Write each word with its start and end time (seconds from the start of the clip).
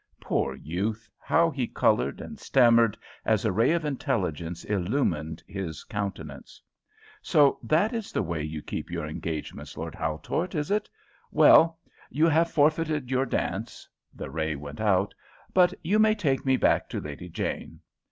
Poor 0.19 0.55
youth! 0.55 1.07
how 1.19 1.51
he 1.51 1.67
coloured 1.67 2.21
and 2.21 2.39
stammered, 2.39 2.97
as 3.23 3.45
a 3.45 3.51
ray 3.51 3.69
of 3.71 3.85
intelligence 3.85 4.63
illumined 4.63 5.43
his 5.45 5.83
countenance! 5.83 6.59
"So 7.21 7.59
that 7.61 7.93
is 7.93 8.11
the 8.11 8.23
way 8.23 8.41
you 8.41 8.63
keep 8.63 8.89
your 8.89 9.05
engagements, 9.05 9.77
Lord 9.77 9.93
Haultort, 9.93 10.55
is 10.55 10.71
it? 10.71 10.89
Well, 11.29 11.77
you 12.09 12.25
have 12.27 12.49
forfeited 12.49 13.11
your 13.11 13.27
dance" 13.27 13.87
the 14.11 14.31
ray 14.31 14.55
went 14.55 14.81
out 14.81 15.13
"but 15.53 15.71
you 15.83 15.99
may 15.99 16.15
take 16.15 16.47
me 16.47 16.57
back 16.57 16.89
to 16.89 16.99
Lady 16.99 17.29
Jane." 17.29 17.79